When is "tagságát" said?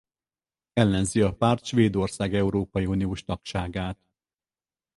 3.23-3.99